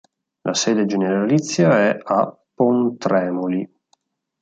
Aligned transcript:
La 0.41 0.55
sede 0.55 0.85
generalizia 0.87 1.69
è 1.79 1.99
a 2.01 2.35
Pontremoli. 2.55 3.71